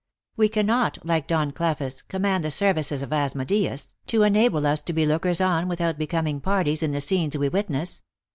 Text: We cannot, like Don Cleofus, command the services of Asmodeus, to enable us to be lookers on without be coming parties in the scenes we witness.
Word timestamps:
We 0.35 0.49
cannot, 0.49 0.97
like 1.05 1.27
Don 1.27 1.51
Cleofus, 1.51 2.01
command 2.07 2.43
the 2.43 2.49
services 2.49 3.03
of 3.03 3.13
Asmodeus, 3.13 3.93
to 4.07 4.23
enable 4.23 4.65
us 4.65 4.81
to 4.81 4.93
be 4.93 5.05
lookers 5.05 5.39
on 5.39 5.67
without 5.67 5.99
be 5.99 6.07
coming 6.07 6.41
parties 6.41 6.81
in 6.81 6.91
the 6.91 6.99
scenes 7.01 7.37
we 7.37 7.49
witness. 7.49 8.01